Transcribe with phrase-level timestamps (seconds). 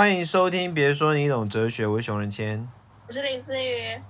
[0.00, 2.66] 欢迎收听，别说你懂哲学，我是熊仁谦。
[3.06, 4.00] 我是林思雨。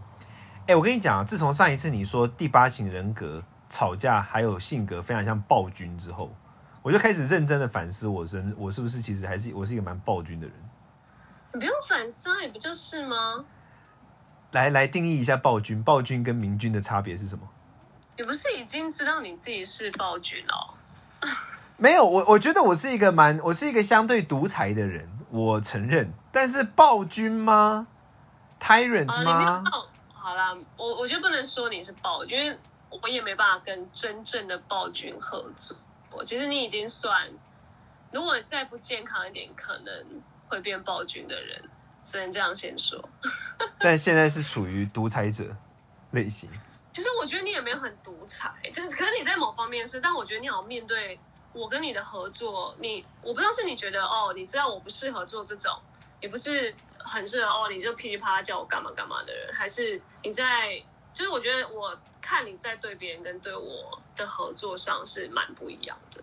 [0.69, 6.33] 哎，我跟你讲啊，自从上一次你说第八型人格吵架还有性格非常像暴君之后，
[6.83, 10.55] 我就开始认真的反思我身，我是不是其实还是我是一个蛮暴君的人？
[11.55, 13.45] 你不用反思啊，你不就是吗？
[14.53, 17.49] 来来定义一下暴君，暴君跟明君的差别是什么？
[18.17, 20.75] 你不是已经知道你自己是暴君了？
[21.77, 26.13] 没有，我我觉得我是一个蛮，我是一个相对独裁的人，我承认。
[26.33, 27.87] 但是暴君吗
[28.61, 29.65] ？tyrant 吗？
[30.13, 35.77] 好啦，我我觉得不能说你是暴君，因为我也没办法跟真正的暴君合作。
[36.13, 37.29] 我其实你已经算，
[38.13, 39.93] 如果再不健康一点，可能
[40.49, 41.63] 会变暴君的人，
[42.05, 43.03] 只能这样先说。
[43.81, 45.57] 但现在是处于独裁者
[46.11, 46.51] 类型。
[46.93, 51.19] 其实我觉得你也没有很独裁，就可能你在某方面是，但我觉得你好像面对。
[51.53, 55.73] 我跟你的合作，你我不知道是你觉得哦，你知道我不适合做这种，
[56.21, 60.81] 也不是很适合哦，你就噼里啪啦叫我干嘛干嘛的人，还是你在
[61.13, 66.23] 就是我觉得我看你在对别人跟对我的合作上是蛮不一样的。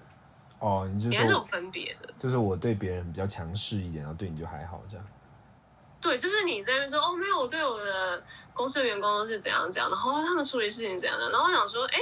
[0.59, 5.05] 哦，你就是有分别的，就是我对别人比较强势一点，然后对你就还好这样。
[6.00, 12.00] 对，就是你在那边说哦，没有，我对我的公司的员工都是怎样怎样，然后他们处理事情怎样的，然后我想说，哎，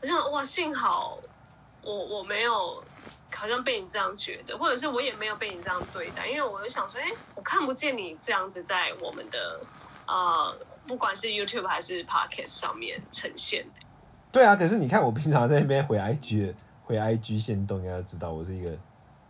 [0.00, 1.18] 我想哇，幸好。
[1.86, 2.82] 我我没有
[3.32, 7.06] 好像被你这样觉得，或者是我也没有被你这样对待，因为我就想说，哎，
[7.36, 9.60] 我看不见你这样子在我们的
[10.06, 13.64] 呃，不管是 YouTube 还是 Podcast 上面呈现。
[14.32, 18.70] 对啊，可是你看我平常在那边回 IG 回 IG 线动，应该知道我是一个，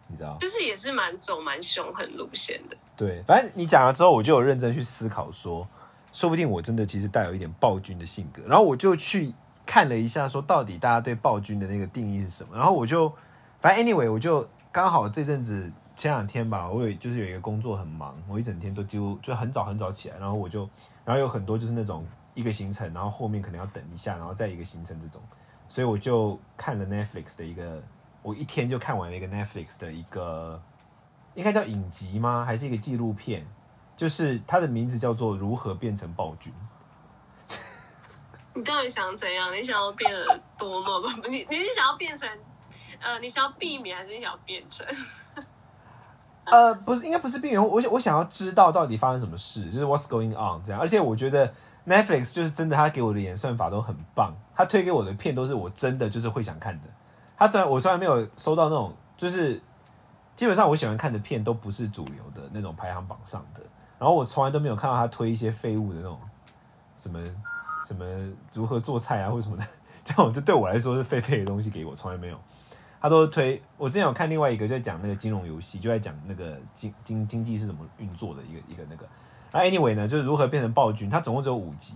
[0.08, 2.76] 你知道，就是也是蛮走蛮凶狠路线的。
[2.96, 5.68] 对，反正你讲了之后，我就有认真去思考，说
[6.12, 9.34] 说不定我真的其实带有一点暴君的性格，然后我就去。
[9.66, 12.56] 看了一下，说到底大家对暴君的那个定义是什么？
[12.56, 13.12] 然后我就，
[13.60, 20.60] 反正 anyway，我就刚好这阵子前两天吧，我有就是有一个工作很忙，我一整天都几乎就很早很早起来，然后我就，
[21.04, 25.20] 然后有很多就是那种一个行程，然后后面可能要等一下，然后再一个行程这种，
[25.66, 27.82] 所以我就看了 Netflix 的一个，
[28.22, 30.62] 我一天就看完了一个 Netflix 的一个，
[31.34, 32.44] 应该叫影集吗？
[32.46, 33.46] 还是一个纪录片？
[33.96, 36.52] 就是它的名字叫做《如何变成暴君》。
[38.56, 39.52] 你到底想怎样？
[39.52, 41.08] 你想要变得多么不？
[41.28, 42.28] 你你是想要变成
[42.98, 44.86] 呃，你想要避免还是你想要变成？
[46.44, 47.62] 呃，不是，应该不是避免。
[47.62, 50.80] 我我想要知道到底发生什么事，就是 What's going on 这样。
[50.80, 51.52] 而且我觉得
[51.86, 56.88] Netflix 就是真的，他给我的演算法都很棒，他推给我的片都是我真的就是会想看的。
[57.36, 59.60] 他虽然我虽然没有收到那种，就是
[60.34, 63.60] 基本上我喜欢看的片都不是主流的那种排行榜上的，
[63.98, 66.18] 然后我从来都没有看到他推一些废物的那种
[66.96, 67.20] 什么。
[67.82, 68.04] 什么
[68.52, 69.64] 如何做菜啊，或什么的，
[70.04, 72.38] 这种就对我来说是废废的东西，给我从来没有。
[73.00, 79.06] 他都推我之前有看另外一个，就在讲那个金融游戏，就在讲那个经经经济是怎么运作的一个一个那个。
[79.52, 81.94] 然后 anyway 呢，就是如何变成暴君，它总共只有五集，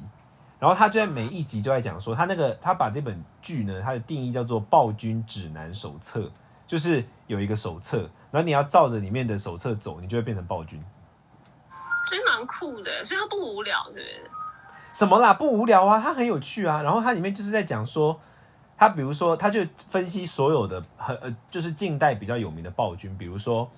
[0.60, 6.20] 然后他就在每一集就在讲说，他那个他把这本剧呢，它的定义叫做《暴君指南手册》，
[6.66, 10.80] 就是有一个手册，然后你要照着里面的手册走，你就会变成暴君。
[12.08, 14.30] 真蛮酷的，所以它不无聊，是不是？
[14.92, 15.34] 什么啦？
[15.34, 16.82] 不无聊啊，它很有趣啊。
[16.82, 18.20] 然后它里面就是在讲说，
[18.76, 23.16] 他比如说，他就分析所有的很呃，就是近代比较有名的暴君。
[23.18, 23.70] 比如说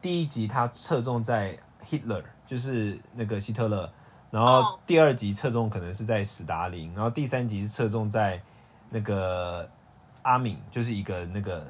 [0.00, 3.90] 第一集他侧重在 Hitler，就是那个希特勒。
[4.30, 6.92] 然后第二集侧重可能是在史达林。
[6.94, 8.40] 然后第三集是侧重在
[8.90, 9.68] 那个
[10.22, 11.64] 阿敏，就是一个那个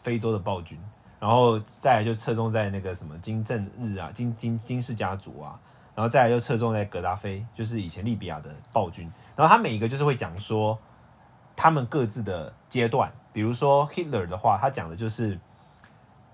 [0.00, 0.78] 非洲的暴君。
[1.20, 5.60] 然后再来就侧重在那个什么金正日啊，金金金氏家族啊。
[5.94, 9.10] 然后再来就侧重在格达菲，就是以前利比亚的暴君。
[9.36, 10.78] 然后他每一个就是会讲说
[11.54, 15.38] 他们各自的阶段，比如说 Hitler 的话，他讲的就是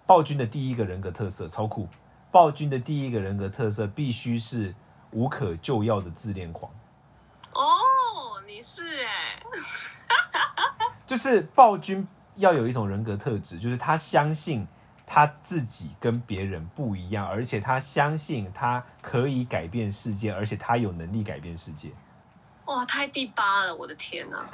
[0.07, 1.89] 暴君的第一个人格特色超酷。
[2.31, 4.75] 暴君的第一个人格特色必须是
[5.11, 6.71] 无可救药的自恋狂。
[7.55, 9.43] 哦，你是哎，
[11.05, 14.67] 就是暴君要有一种人格特质，就是他相信。
[15.11, 21.91] 他自己跟别人不一样，而且他相信他可以改变世界，而且他有能力改变世界。
[22.67, 24.45] 哇，太第八了，我的天哪！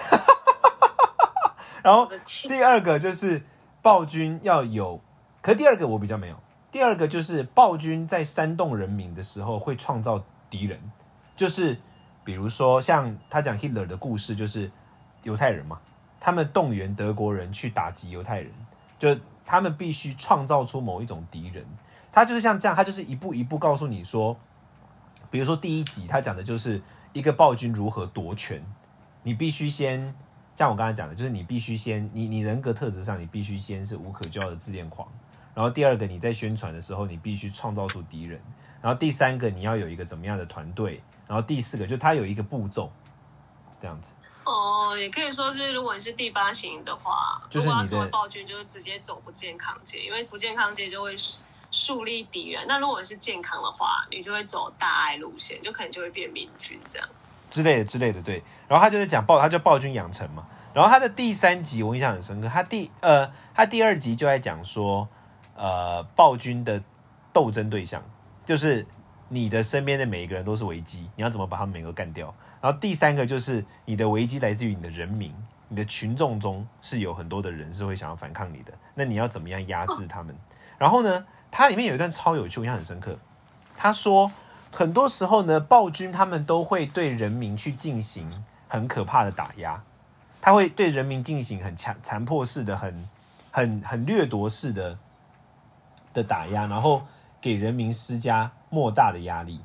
[1.83, 2.09] 然后
[2.45, 3.45] 第二个就是
[3.83, 5.01] 暴君要有，
[5.43, 6.37] 可是第二个我比较没有。
[6.71, 10.81] 第二个就是暴君在煽动人民的时候会创造敌人，
[11.35, 11.81] 就是
[12.23, 14.71] 比如说像他讲 Hitler 的故事，就是
[15.25, 15.81] 犹太人嘛，
[16.21, 18.53] 他们动员德国人去打击犹太人，
[19.01, 19.19] 就。
[19.47, 21.67] 他们必须创造出某一种敌人，
[22.11, 24.37] 他就是像这样，他就是一步一步告诉你说，
[25.31, 26.83] 比如说第一集他讲的就是
[27.13, 28.65] 一个暴君如何夺权，
[29.23, 30.15] 你必须先
[30.55, 35.07] 像我刚才讲的，就是你必须先你你人格特质上你必须先是无可救药的自恋狂，
[35.55, 38.41] 然后第二个你在宣传的时候，你必须创造出敌人，
[38.81, 42.91] 然后第三个你要有一个怎么样的团队，然后第四个就它有一个步骤，
[43.81, 44.15] 这样子。
[44.45, 52.65] 哦，也可以说是，如果你是第八型的话，就是你的如果要成为暴君，就是直接走不健康界，因为不健康界就会树树立敌人。
[52.69, 57.09] 那如果你是健康的话，你就会走大爱路线，就可能就会变明君这样。
[57.51, 58.43] 之类的之类的，对。
[58.69, 60.47] 然后他就是讲暴，他叫暴君养成嘛。
[60.75, 65.09] 然后他的第三集我印象很深刻，他第呃他第二集就在讲说，
[65.57, 66.83] 呃暴君的
[67.33, 68.03] 斗争对象
[68.45, 68.85] 就是
[69.29, 72.35] 你的身边的每一个人都是危机，你要怎么把他们每个干掉？
[72.65, 75.35] 然后第三个就是你的危机来自于你的人民，
[75.69, 80.35] 你的群众中是有很多的人是会想要反抗你的，那你要怎么样压制他们？
[80.79, 83.19] 然后呢，它里面有一段超有趣，我印象很深刻。
[83.77, 84.33] 他说，
[84.73, 89.85] 很多时候呢，暴君他们都会对人民去进行很可怕的打压，
[90.41, 93.07] 他会对人民进行很强残破式的、很
[93.51, 94.97] 很很掠夺式的
[96.15, 97.03] 的打压，然后
[97.43, 99.61] 给人民施加莫大的压力。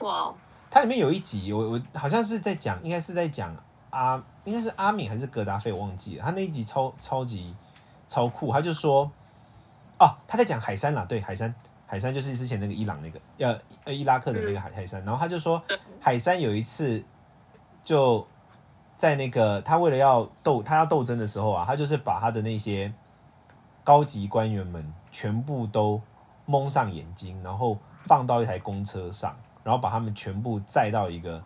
[0.00, 0.34] 哇，
[0.70, 3.54] 它里面有一集，我我好像是在讲，应该是在讲
[3.90, 6.24] 阿，应该是阿敏还是格达费，我忘记了。
[6.24, 7.54] 他那一集超超级
[8.06, 9.10] 超酷，他就说，
[9.98, 11.54] 哦，他在讲海山啦，对，海山，
[11.86, 15.62] 海山就是之前那个伊朗那个，呃呃伊拉克的那个海海山，然后他就说，
[16.00, 17.02] 海山有一次
[17.82, 18.26] 就
[18.96, 22.92] 在那个他为了要斗他要斗争的时候啊，他就是把他的那些
[23.82, 26.00] 高级官员们全部都
[26.44, 29.34] 蒙上眼睛，然后放到一台公车上。
[29.68, 31.44] 然后把他们全部载到一个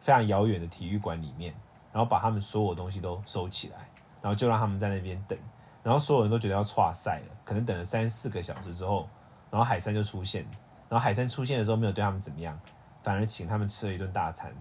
[0.00, 1.54] 非常遥远的体育馆里面，
[1.92, 3.76] 然后把他们所有东西都收起来，
[4.20, 5.38] 然后就让他们在那边等。
[5.80, 9.08] 然后所有人都觉得要岔赛了，可能等了三四个小时之后，
[9.48, 10.44] 然后海山就出现。
[10.88, 12.58] 然后海山出现的时候没有对他们怎么样，
[13.00, 14.52] 反而请他们吃了一顿大餐。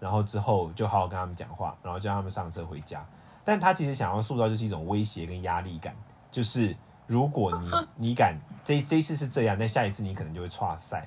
[0.00, 3.06] 然后之后就好好跟他们讲话，然后叫他们上车回家。
[3.44, 5.94] 但他其实想要塑造就是一种威胁跟压力感，
[6.32, 6.76] 就是
[7.06, 7.70] 如果你
[8.08, 11.06] 你敢这这一次是这样，那下一次你可能就会岔赛。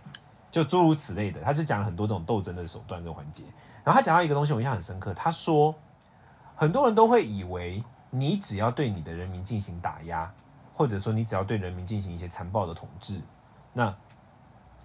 [0.53, 3.43] 就诸如此类的，他就讲了很多这种斗争的手段跟环节。
[3.83, 5.11] 然后他讲到一个东西，我印象很深刻。
[5.11, 5.73] 他说，
[6.55, 10.31] 很多人都会以为你只要对你的人民进行打压，
[10.75, 13.19] 或者说你只要对人民进行一些残暴的统治，
[13.73, 13.91] 那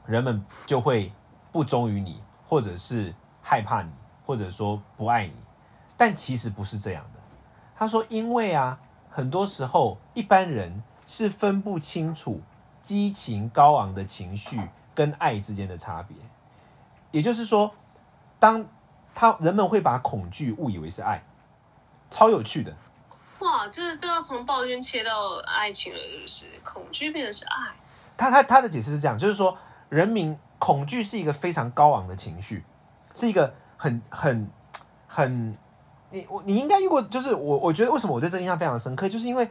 [0.07, 1.13] 人们就会
[1.53, 3.91] 不忠于你，或者是害怕你，
[4.25, 5.35] 或者说不爱你。
[5.99, 7.21] 但其实不是这样的。
[7.77, 8.81] 他说，因为啊，
[9.11, 12.41] 很多时候一般人是分不清楚
[12.81, 14.59] 激情高昂的情绪。
[14.99, 16.17] 跟爱之间的差别，
[17.13, 17.73] 也就是说，
[18.41, 18.67] 当
[19.15, 21.23] 他人们会把恐惧误以为是爱，
[22.11, 22.75] 超有趣的。
[23.39, 27.77] 哇，这这要从暴君切到爱情了，就是恐惧变成是爱。
[28.17, 29.57] 他他他的解释是这样，就是说，
[29.89, 32.65] 人民恐惧是一个非常高昂的情绪，
[33.15, 34.51] 是一个很很
[35.07, 35.57] 很
[36.11, 39.49] 你我你应该遇过，就是我我觉得为什么我对这个印象非常深刻，就是因为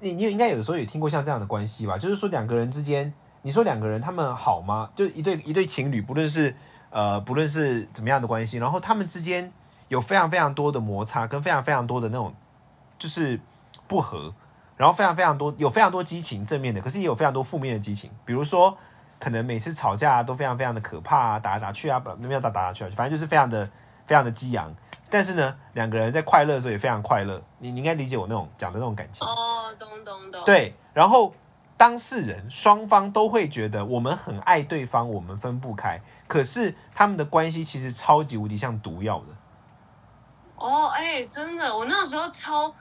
[0.00, 3.14] 你你应该有时候也听过像这样的关系吧，就是说两个人之间。
[3.42, 4.90] 你说两个人他们好吗？
[4.96, 6.54] 就一对一对情侣，不论是
[6.90, 9.52] 呃不论是怎么样的关系，然后他们之间
[9.88, 12.34] 有非常非常多的摩擦，跟非常非常多的那种
[12.98, 13.40] 就是
[13.86, 14.34] 不和，
[14.76, 18.10] 然后非常非常多有非常多激情正面的，可是也有非常多负面的激情。
[18.24, 18.76] 比如说，
[19.20, 23.70] 可能每次吵架都非常非常的可怕啊，打来打去啊，不没有打打来去啊，反正就是非常的
[24.06, 24.74] 非常的激昂。
[25.08, 27.40] 但是呢，两个人在快乐的时候也非常快乐。
[27.58, 30.42] 你你应该理解我那种讲的那种感情哦，懂懂懂。
[30.44, 31.32] 对，然后。
[31.78, 36.02] 当事人双方都会觉得我们很爱对方，我们分不开。
[36.26, 39.26] 可是他们的关系其实超级无敌像毒药的。
[40.56, 42.74] 哦，哎，真的，我那时候超，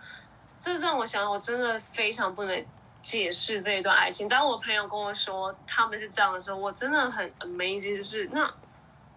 [0.57, 2.65] 这让我想，我真的非常不能
[2.99, 4.27] 解释这一段爱情。
[4.27, 8.43] 当我朋友跟我说他们是这样的时候，我真的很 amazing，是那，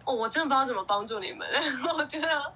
[0.05, 1.47] 哦，我真的不知道怎么帮助你们。
[1.97, 2.53] 我觉得，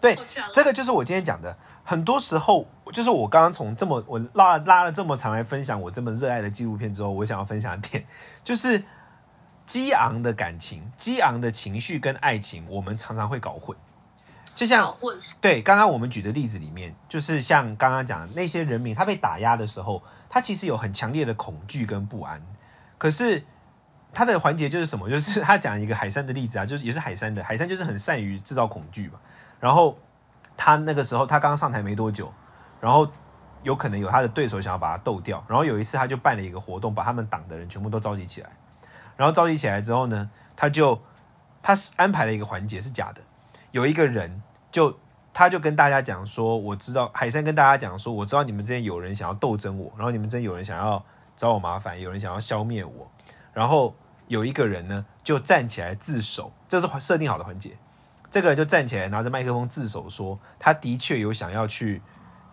[0.00, 0.16] 对，
[0.52, 1.58] 这个就是我今天讲的。
[1.84, 8.04] 很多时候，就是我刚刚从这么我拉拉了这么长来分享我这么热爱的纪录片之后，我想要分享的点
[8.44, 8.84] 就是
[9.66, 13.76] 激昂的感情、激昂的情绪跟爱情，我们常常会搞混。
[14.54, 14.94] 就像
[15.40, 22.40] 对刚刚我们举的例子里面，就是像刚刚讲的那些人民，他被打压的时候，他其实有很强烈的恐惧跟不安。
[22.98, 23.44] 可是
[24.12, 25.08] 他的环节就是什么？
[25.08, 29.18] 就是 他讲一个海山的例子啊，就是也是海山的海山，就是很善于制造恐惧嘛。
[29.58, 29.98] 然后。
[30.54, 32.30] 他那个时候，他刚上台没多久，
[32.82, 33.08] 然后
[33.62, 35.44] 有可能有他的对手想要把他斗掉。
[35.46, 38.50] 然后有一次，他就办了一个活动，把他们党的人全部都召集起来。
[39.16, 41.00] 然后召集起来之后呢，他就
[41.62, 43.20] 他是安排了一个环节是假的，
[43.70, 44.98] 有一个人就
[45.32, 51.04] 他就跟大家讲说：“我知道海山跟大家讲说，我知道你们之间有人想要斗争我，然后你们之间有人想要
[51.36, 53.10] 找我麻烦，有人想要消灭我。
[53.52, 53.94] 然后
[54.26, 57.76] 有一个人呢，就站起来自首，这是设定好的环节。”
[58.30, 62.00] 这个人就站起来，拿着麦克风自首，说他的确有想要去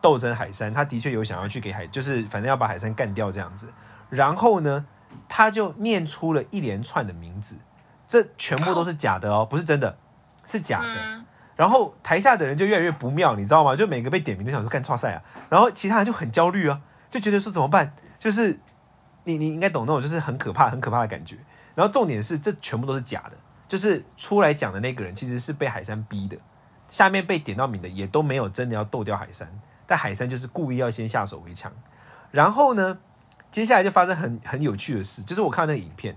[0.02, 3.68] 斗争海山，他的确有想要去给海，就是反正要把海山干掉这样子。
[4.10, 4.86] 然后呢，
[5.28, 7.58] 他就念出了一连串的名字，
[8.08, 9.98] 这全部都是假的哦，不是真的，
[10.46, 10.96] 是假的。
[10.96, 11.26] 嗯，
[11.56, 13.76] 然后台下的人就越来越不妙，你知道吗？
[13.76, 17.94] 就每个被点名都想说干错赛啊，然后其他人就很焦虑啊，就觉得说怎么办？
[18.18, 18.60] 就是
[19.26, 21.38] 你你应该懂那种就是很可怕很可怕的感觉。
[21.76, 23.38] 然后重点是这全部都是假的，
[23.68, 26.38] 就是出来讲的那个人其实是被海山逼的，
[26.90, 29.48] 下面被点到名的也都没有真的要斗掉海山，
[29.90, 31.74] 但海山就是故意要先下手为强。
[32.30, 33.00] 然后呢，
[33.50, 36.16] 接下来就发生很很有趣的事，就是我看那个影片，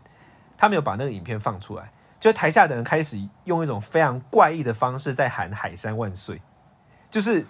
[0.59, 1.91] 他们有把那个影片放出来。
[2.21, 6.43] 就台下的人开始用一种非常怪异的方式在喊“海山万岁”，
[7.11, 7.47] 就是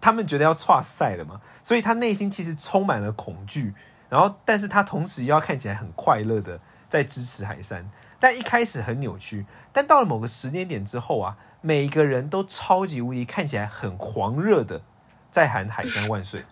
[0.00, 3.72] 他们觉得要跨赛了嘛，所以他内心其实充满了恐惧，
[4.10, 14.82] 然后但是他同时又要看起来很快乐的在支持海山，但一开始很扭曲，但到了某个时间点之后啊，每个人都超级无敌看起来很狂热的
[15.30, 16.44] 在喊“海山万岁”，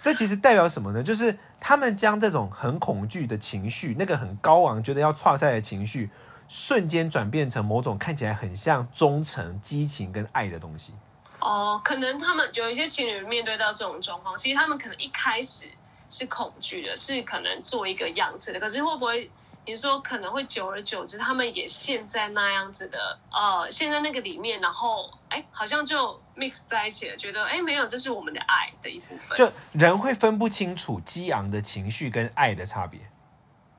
[0.00, 1.02] 这其实代表什么呢？
[1.02, 6.10] 就是他们将这种很恐惧的情绪，那个很高昂觉得要跨赛的情绪。
[6.50, 10.94] 瞬间转变成某种看起来很像忠诚、激情跟爱的东西。
[11.40, 15.66] 哦，可能他们有一些情侣面对到这种状况，其实他们可能一开始
[16.08, 18.58] 是恐惧的，是可能做一个样子的。
[18.58, 19.30] 可是会不会
[19.66, 29.36] 你说可能会久而久之，他们也陷在那样子的呃，陷在那个里面，然后哎，好像就 mix 在一起了，觉得哎没有，这是我们的爱的一部分。
[29.36, 33.00] 就人会分不清楚激昂的情绪跟爱的差别。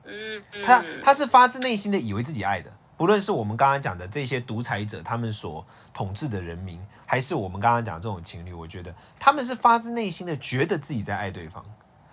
[0.04, 11.64] 嗯，他他是发自内心的以为自己爱的，不论是我们刚刚讲的这些独裁者，他们所统治的人民，还是我们刚刚讲这种情侣，我觉得他们是发自内心的觉得自己在爱对方。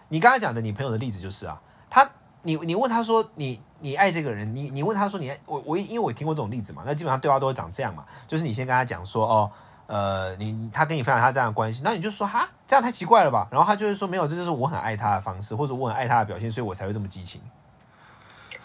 [0.09, 2.07] 你刚刚讲的你朋友的例子就是啊，他
[2.43, 9.51] 你你问他说你你爱这个人，你你问他说你爱我我因为我听过这种例子嘛，那基本上对话都会长这样嘛，就是你先跟他讲说哦
[9.87, 17.41] 呃你他跟你分享他这样的关系，那你就说哈这样太奇怪了吧，然后他就会说没有，这就是我很爱他的方式，或者我很爱他的表现，所以我才会这么激情。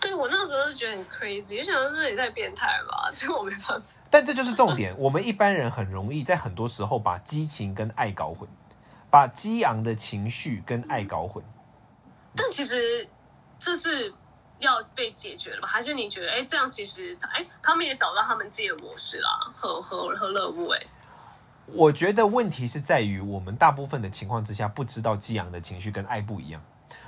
[0.00, 3.80] 对我那时候是觉得很 crazy，就想到这也太变态吧， 这我没办法。
[4.10, 8.48] 但这就是重点，我们一般人很容易在很多时候把激情跟爱搞混，
[9.08, 11.42] 把激昂的情绪跟爱搞混。
[12.34, 13.08] 但其实
[13.60, 14.12] 这是
[14.58, 15.68] 要被解决的吧？
[15.68, 20.80] 还是你觉得，哎，这样其实，哎，他们也找到他们自己的模式啦，和和和乐物，哎，
[21.74, 26.60] 我觉得问题是在于我们大部分的情况之下不知道激昂的情绪跟爱不一样。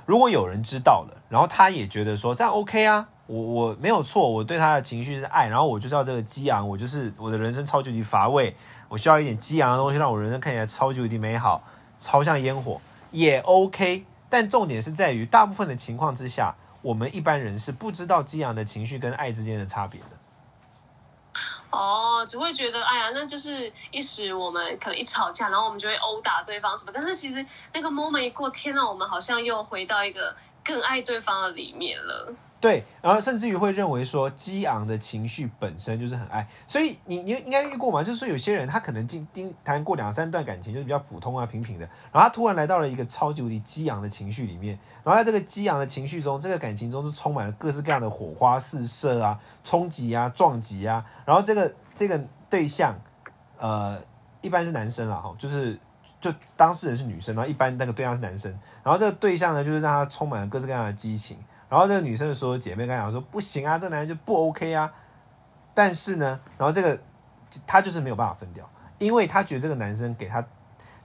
[0.05, 8.55] 如果有人知道了，然后他也觉得说这样 OK 啊，我我没有错，我对他的情绪是爱，然后我就是要这个激昂，我就是我的人生超级无敌乏味，
[8.89, 11.63] 我需要一点激昂的东西，让我人生看起来超级无敌美好，
[11.97, 12.79] 超像烟火
[13.11, 14.05] 也 OK。
[14.29, 20.14] 但重点是在于，大部分的情况之下，我们一般人是不知道激昂的情绪跟爱之间的差别的。
[21.75, 26.91] 哦，只会觉得，哎呀，那就是一时我们可能一吵架，然后我们就会殴打对方什么。
[26.93, 32.33] 但是其实那个 moment 一过，天呐，我们好像又回到一个更爱对方的里面了。
[32.65, 38.03] 对，然后甚至于会认为说，激昂的情绪本身就是很爱，所以你你应该遇过嘛？
[38.03, 52.19] 就是说有些人他可能经经谈过两三段感情，就是比较普通啊、平平的，然后他突然来到了一个超级无敌激昂的情绪里面，然后在这个激昂的情绪中，这个感情中就充满了各式各样的火花四射啊、冲击啊、撞击啊，然后这个这个
[52.49, 52.99] 对象，
[53.59, 54.01] 呃，
[54.41, 55.79] 一般是男生啦，哈，就是
[56.19, 61.37] 就当事人是女生，然后一般那个对象是男生，然后这个对象呢，就是让他充满了各式各样的激情。
[61.75, 64.89] 然后这个女生的所有姐妹跟他讲说不行啊，这男人就不 OK 啊。
[65.73, 66.97] 但是呢，然后这个
[67.67, 68.65] 他就是没有办法分掉，
[68.97, 70.41] 因为他觉得这个男生给他，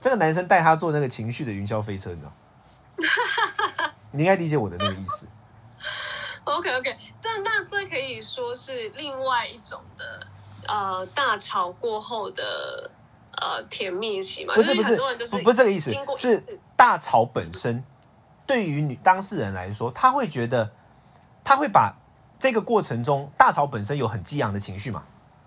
[0.00, 2.32] 这个男生带他坐那个情绪的云霄飞车，你知道？
[4.12, 5.26] 你应该理解我的那个意思。
[6.44, 10.28] OK OK，但但这可以说是另外一种的
[10.68, 12.88] 呃大吵过后的
[13.32, 14.54] 呃甜蜜期嘛？
[14.54, 16.40] 不是不是很多人就是不不是这个意思，是
[16.76, 17.82] 大吵本身
[18.50, 20.72] 对于女当事人来说，他会觉得
[21.44, 21.94] 他会把
[22.36, 25.04] 这个过程中大吵本身有很激昂的情绪嘛，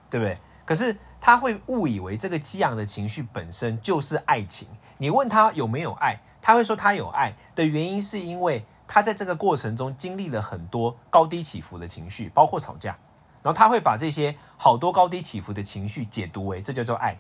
[0.10, 0.38] 对不对？
[0.64, 4.70] 可是他会误以为这个激昂的情绪本身就是爱情。
[5.00, 12.98] 你问他有没有爱，他会说他有爱的原因是因为他在这个过程中经历了很多高低起伏的情绪，包括吵架，
[13.42, 17.18] 然后他会把这些好多高低起伏的情绪解读为这叫做爱。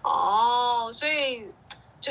[0.00, 1.52] 哦，所以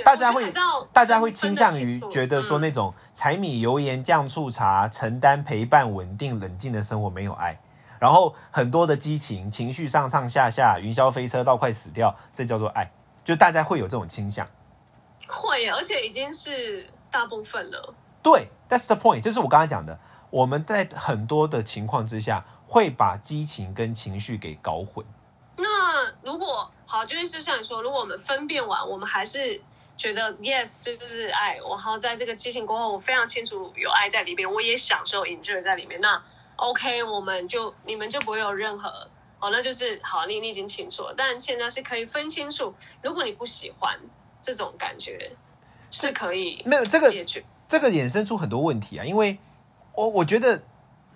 [0.04, 0.52] 大家会
[0.92, 7.60] 大家会倾向于觉得说嗯那种柴米油盐酱醋茶、承担陪伴、稳定冷静的生活没有爱，
[8.00, 12.92] 然后很多的激情、情绪上上下下、云霄飞车到快死掉，这叫做爱。
[13.24, 14.48] 就大家会有这种倾向。
[15.28, 17.94] 会，而且已经是大部分了。
[18.22, 25.06] 对，That's the point，就是我刚才讲的，我们在很多的情况之下会把激情跟情绪给搞混。
[25.58, 29.62] 那如果好，就是就像你说，如果我们分辨完，我们还是
[29.96, 31.56] 觉得 yes，这就是爱。
[31.56, 36.00] 然后在这个激情过后，我非常清楚有爱在里面，我也享受 enjoy 在里面。
[36.02, 36.22] 那
[36.56, 38.90] OK，我们就你们就不会有任何
[39.40, 41.14] 哦，那就是好，你你已经清楚了。
[41.18, 44.00] 但现在是可以分清楚，如果你不喜欢
[44.42, 45.32] 这种感觉，
[45.92, 49.38] 是可以没有这个解决，这个衍生出很多问题啊，因为
[49.94, 50.62] 我我觉得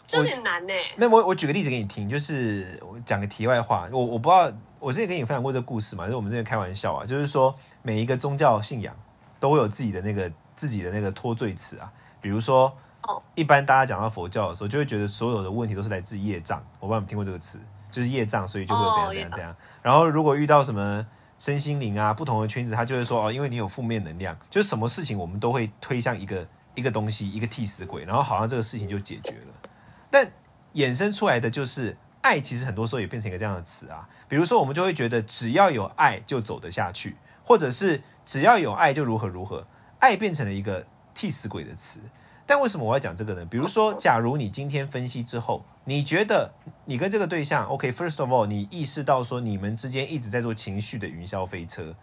[0.06, 0.74] 这有点难呢。
[0.98, 7.56] 那我我举个例子给你听，就是我讲个题外话，我我不知道，我之前跟你分享过这个故事嘛，就是我们之前开玩笑啊，就是说
[7.88, 8.94] 每一个宗教信仰
[9.40, 11.90] 都有自己的那个自己的那个脱罪词啊，
[12.20, 19.56] 比如说，哦，一般大家讲到佛教的时候，就会觉得所有的问题都是来自业障，我不知道你们听过这个词，就是业障，所以就会有怎样哦怎样怎样。
[19.82, 21.08] 然后如果遇到什么
[21.40, 29.70] 身心灵啊不同的圈子，他就会说哦，因为你有负面能量，就是什么事情我们都会推向一个一个东西，一个替死鬼，然后好像这个事情就解决了。
[30.12, 30.30] 但
[30.74, 34.10] 衍生出来的就是爱，其实很多时候也变成一个这样的词啊。
[34.28, 37.16] 比如说，我们就会觉得只要有爱就走得下去，
[37.48, 39.66] 或者是只要有爱就如何如何，
[40.00, 40.86] 爱变成了一个
[41.16, 42.02] 替死鬼的词。
[42.46, 43.46] 但为什么我要讲这个呢？
[43.46, 46.52] 比如说，假如你今天分析之后，你觉得
[46.84, 51.96] 你跟这个对象，OK，first、of all，你意识到说你们之间一直在做情绪的云霄飞车，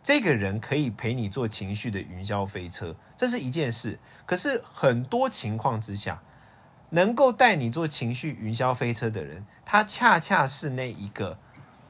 [0.00, 3.98] 这个人可以陪你做情绪的云霄飞车，这是一件事。
[4.24, 6.22] 可是很多情况之下，
[6.90, 11.36] 能够带你做情绪云霄飞车的人，他恰恰是那一个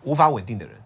[0.05, 0.77] 无法稳定的人。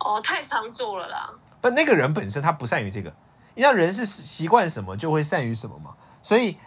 [0.00, 1.30] 哦，太常做了啦。
[1.60, 3.12] 不，那个人本身他不善于这个。
[3.54, 5.94] 你知道人是习惯什么就会善于什么嘛？
[6.20, 6.58] 所以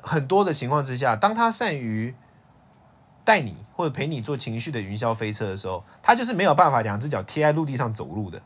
[0.00, 2.14] 很多的情况之下，当他善于
[3.24, 8.40] 带你或者陪你做情绪的云霄飞车的时候，他就是没有办法两只脚贴在陆地上走路的。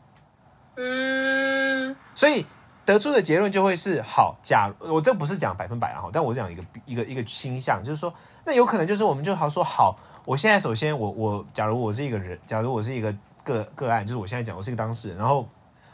[0.75, 2.45] 嗯，所以
[2.85, 8.13] 得出的结论就会是：好，假我这不是讲百分百啊，但我讲一个一个一个倾向，就是说，
[8.45, 13.13] 那有可能就是我们就好说好，我现在首先我我假如我是一个人，假如我是一个
[13.51, 15.47] 个个案，就是我现在讲我是一个当事人，然后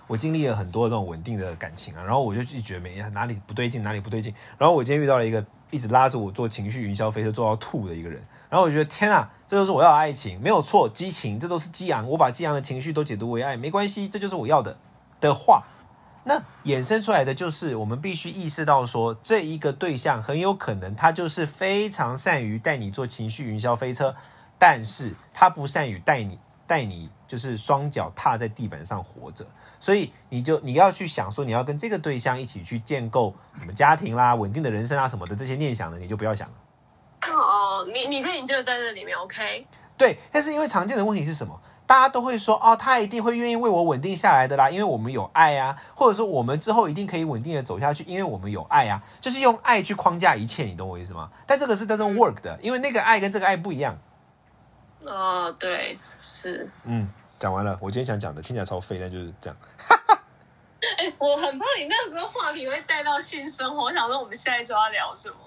[0.08, 14.78] 我经历了很多这种稳定的感情啊，然后我就一直觉得每哪里不对劲，哪里不对劲，然后我今天遇到了一个一直拉着我做情绪云霄飞车做到吐的一个人，然后我觉得天啊，这就是我要的爱情，没有错，激情，这都是激昂，我把激昂的情绪都解读为爱，没关系，这就是我要的
[15.20, 15.64] 的话。
[16.28, 24.16] 那衍生出来的就是，我们必须意识到说，这一个对象很有可能他就是非常善于带你做情绪云霄飞车，
[24.58, 29.46] 但是他不善于带你带你就是双脚踏在地板上活着，
[29.80, 36.54] 所以你就你要去想说，你要跟这个对象一起去建构什么家庭啦、稳定的人生啊什么的这些念想呢，你就不要想了。
[37.34, 39.66] 哦，你你可以就在这里面，OK？
[39.98, 41.60] 对，但是因为常见的问题是什么？
[41.88, 51.30] 大家都会说哦，他一定会愿意为我稳定下来的啦，因为我们有爱啊，或者说我们之后一定可以稳定的走下去，因为我们有爱啊，就是用爱去框架一切，你懂我意思吗？
[51.46, 53.96] 但这个是 doesn't work 的，因为那个爱跟这个爱不一样。
[55.06, 56.70] 哦，对，是。
[56.86, 57.08] 嗯，
[57.40, 59.58] 讲完了，我今天想讲的听起来超废，但就是这样。
[60.98, 65.38] 哎，我很怕你那时候话题会带到性生活，我想说我们下一周要聊什么？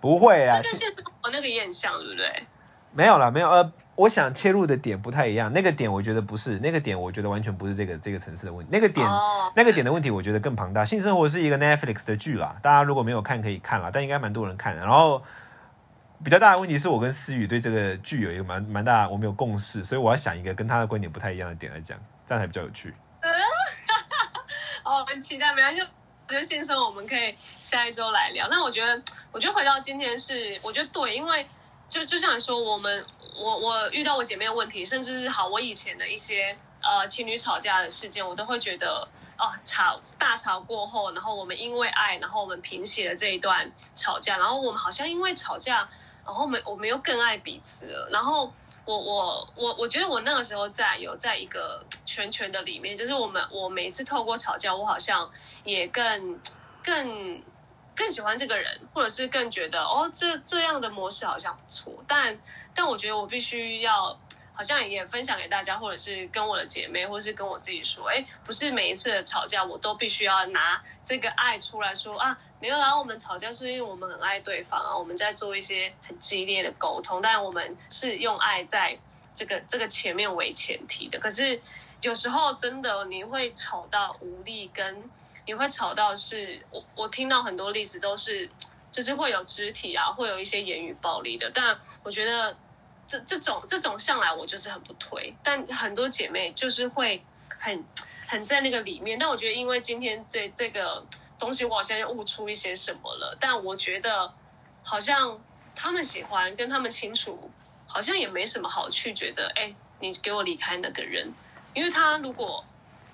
[0.00, 2.46] 不会啊这，跟性生活那个也很像，对不对？
[2.92, 10.84] 没有了，没有呃，我想切入的点不太一样，那个点我觉得不是，那个点我觉得完全不是这个这个层次的问题，那个点、哦那个点的问题我觉得更庞大。
[10.84, 14.82] 性生活是一个 Netflix 的剧啦，大家如果没有看可以看啦，但应该蛮多人看的。
[14.84, 15.22] 然后
[16.24, 22.94] 比较大的问题是我跟思雨对这个剧有一个蛮蛮大，我们有共识，所以我要想一个跟他的观点不太一样的点来讲，这样才比较有趣。
[24.84, 25.80] 哦，很期待，没关系。
[25.80, 25.86] 我
[26.30, 28.48] 觉得性生我们可以下一周来聊。
[28.50, 29.02] 那我觉得，
[29.32, 31.46] 我觉得回到今天是，我觉得对，因为
[31.88, 33.04] 就就像你说，我们
[33.34, 45.88] 我我遇到我姐妹的问题，甚至是好我以前的一些呃情侣吵架的事件，我都会觉得哦，吵大吵过后，然后我们因为爱，然后我们平息了这一段吵架，然后我们好像因为吵架，
[46.28, 48.52] 然后我们我们又更爱彼此了，然后。
[48.88, 55.30] 我我我我觉得我那个时候在有在一个圈圈的里面，就是我们我每次透过吵架，我好像
[55.62, 56.40] 也更
[56.82, 57.42] 更
[57.94, 61.92] 更喜欢这个人，或者是更觉得哦，这这样的模式好像不错。
[62.06, 62.40] 但
[62.74, 64.18] 但我觉得我必须要，
[64.58, 78.98] 好像也分享给大家，或者是跟我的姐妹，或者是跟我自己说，哎，不是每一次的吵架我都必须要拿这个爱出来说啊，没有啦，我们吵架是因为我们很爱对方啊，我们在做一些很激烈的沟通，但我们是用爱在
[79.32, 81.20] 这个这个前面为前提的。
[81.20, 81.60] 可是
[82.02, 85.08] 有时候真的你会吵到无力，跟
[85.46, 88.50] 你会吵到是我我听到很多例子都是，
[88.90, 91.48] 就是会有肢体啊，会有一些言语暴力的。
[91.54, 92.56] 但我觉得
[93.08, 97.24] 这这种这种向来我就是很不推，但很多姐妹就是会
[97.58, 97.82] 很
[98.28, 99.18] 很在那个里面。
[99.18, 101.02] 但我觉得因为今天这这个
[101.38, 103.36] 东西，我好像悟出一些什么了。
[103.40, 104.30] 但我觉得
[104.84, 105.42] 好像
[105.74, 107.50] 他们喜欢跟他们清楚，
[107.86, 111.32] 好像也没什么好去觉得，哎，你给我离开那个人，
[111.72, 112.62] 因为他如果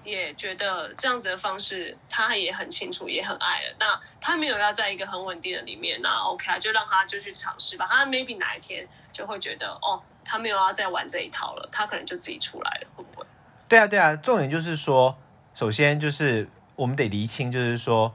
[0.04, 7.86] 也觉得这样子的方式，他也很清楚，也很爱了，那他没有要在一个很稳定的里面，那 OK 啊，就让他就去尝试吧。
[7.88, 13.26] 他 maybe 哪一天就会觉得，哦，他没有要再玩这一套了，他可能就自己出来了，会不会？
[13.68, 15.16] 对啊，对啊，重点就是说，
[15.54, 18.14] 首先就是我们得厘清，就是说，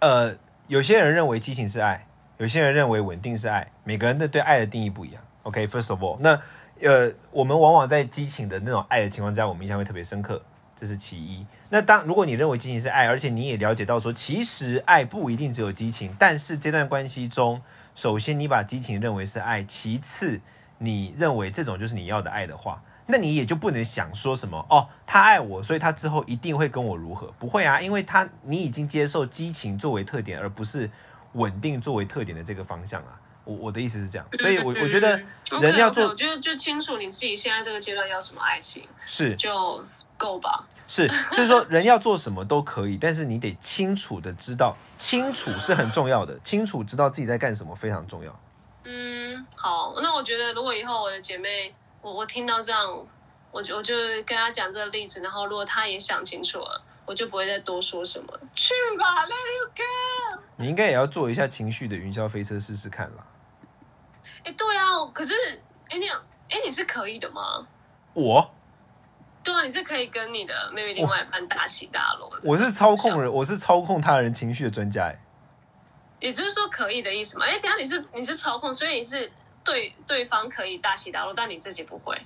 [0.00, 2.06] 呃，有些人认为激情是爱，
[2.38, 5.22] 有些人认为稳定是爱，每个人的对爱的定义不一样。
[5.44, 6.38] OK，first、of all，那
[6.82, 10.42] 呃，我们往往在激情的那种爱的情况下，我们印象会特别深刻，
[10.78, 11.44] 这是其一。
[11.70, 17.60] 那当如果你认为激情是爱，而且你也了解到说，其实爱不一定只有激情，但是这段关系中，
[17.94, 20.40] 首先你把激情认为是爱，其次
[20.78, 27.26] 你认为这种就是你要的爱的话，那你也就不能想说什么哦，他爱我，所以他之后一定会跟我如何？
[27.38, 30.90] 不会啊，因为他你已经接受激情作为特点，而不是
[31.32, 33.20] 稳定作为特点的这个方向啊。
[33.44, 35.18] 我我的意思是这样，所以我我觉得
[35.58, 39.82] 人要做我觉得就清楚你自己现在这个阶段要什么爱情是就
[40.18, 40.66] 够吧。
[40.86, 48.40] 是，就是说人要做什么都可以，但是你得清楚的知道，清楚是很重要的，清楚知道自己在干什么非常重要。
[48.84, 53.06] 嗯，好，那我觉得如果以后我的姐妹，我我听到这样，
[53.50, 60.42] 我就我就跟她讲这个例子，然后如果她也想清楚了，我就不会再多说什么，去吧，Let you go。
[60.56, 63.24] 你应该也要做一下情绪的云霄飞车试试看啦。
[64.44, 65.34] 哎，对啊，可是，
[65.90, 66.08] 哎，你，
[66.48, 67.66] 哎，你是可以的吗？
[68.14, 68.50] 我
[69.48, 72.48] 对啊，你是可以跟你的 maybe 另外一半大起大落的。
[72.48, 75.18] 我是操控人，我是操控他人情绪的专家、欸。
[76.20, 77.46] 也就是说可以的意思嘛？
[77.46, 79.32] 哎，等下你是你是操控，所以你是
[79.64, 82.20] 对对方可以大起大落，但你自己不会，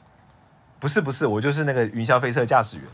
[0.80, 2.86] 不是不是，我就是那个云霄飞车驾驶员。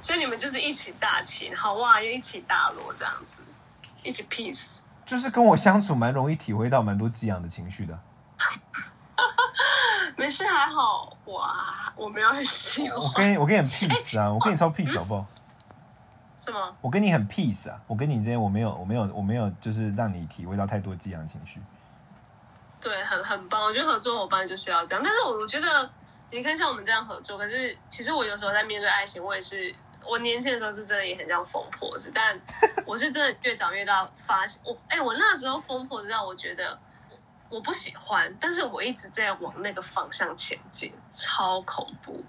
[0.00, 3.42] 所以你们就是一起大起，然后哇又一起大落这样子，
[4.02, 4.78] 一起 peace。
[5.04, 7.98] 就是跟我相处蛮容易体会到蛮多激昂的情绪的。
[10.16, 11.48] 没事还好，我，
[11.96, 15.26] 我没有很喜我跟你我跟你很 peace 啊，我跟你超 peace 好不好？
[16.38, 16.76] 什么？
[16.80, 21.60] 我跟你很 peace 啊，我跟你之间我没有我没有我没有就是让你体会到太多激昂情绪。
[22.80, 23.62] 对，很很棒。
[23.62, 25.90] 我觉得合作伙伴就是要这样，但是我我觉得
[26.30, 29.74] 你看像我们这样合作，可是其实我有时候在面对爱情，我也是。
[30.06, 32.38] 我年轻的时候是真的也很像疯婆子，但
[32.84, 36.78] 我是真的越长越大发现，我哎、我那时候疯婆子让我觉得
[37.54, 42.20] 我不喜欢，但是我一直在往那个方向前进，超恐怖。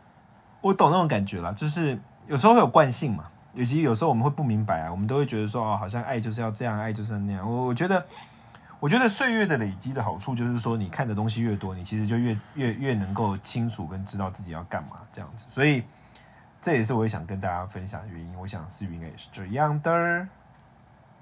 [0.61, 7.51] 我懂那种感觉啦，就是有时候会有惯性嘛，尤其有时候我们会不明白啊，我们都会觉得说哦，好像爱就是要这样，爱就是要那样。
[7.51, 8.05] 我我觉得，
[8.79, 15.45] 我觉得岁月的累积的好处就是说，你看的东西越多，你其实就越越越能够清楚跟知道自己要干嘛这样子。
[15.49, 15.83] 所以
[16.61, 18.37] 这也是我也想跟大家分享的原因。
[18.37, 20.27] 我想思云也是这样的。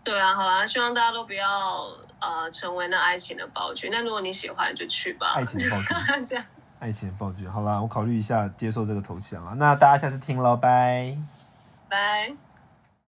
[0.04, 1.88] 对啊，好啦，希望大家都不要
[2.20, 3.90] 呃成为那爱情的暴君。
[3.92, 5.34] 但如果你喜欢，就去吧。
[5.36, 6.46] 爱情的暴君 这样，
[6.80, 9.56] 爱情的暴君，好啦，我考虑一下接受这个头衔了。
[9.56, 11.18] 那大家下次听喽，拜。
[11.90, 12.34] 拜。